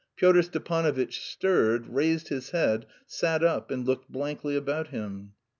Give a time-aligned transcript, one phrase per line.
[0.17, 5.33] Pyotr Stepanovitch stirred, raised his head, sat up, and looked blankly about him.